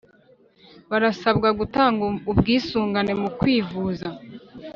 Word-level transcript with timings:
barasabwa 0.89 1.49
gutannga 1.59 2.03
ubwisungane 2.31 3.13
mu 3.21 3.29
kwivuza 3.39 4.07